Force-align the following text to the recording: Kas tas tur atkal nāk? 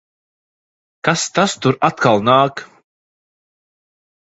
Kas 1.09 1.25
tas 1.35 1.51
tur 1.67 1.79
atkal 1.91 2.25
nāk? 2.31 2.65